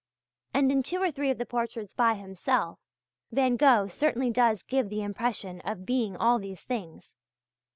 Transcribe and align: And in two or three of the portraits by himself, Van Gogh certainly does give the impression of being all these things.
And 0.51 0.71
in 0.71 0.81
two 0.81 0.99
or 0.99 1.11
three 1.11 1.29
of 1.29 1.37
the 1.37 1.45
portraits 1.45 1.93
by 1.93 2.15
himself, 2.15 2.79
Van 3.31 3.55
Gogh 3.55 3.85
certainly 3.87 4.31
does 4.31 4.63
give 4.63 4.89
the 4.89 5.03
impression 5.03 5.59
of 5.61 5.85
being 5.85 6.17
all 6.17 6.39
these 6.39 6.63
things. 6.63 7.17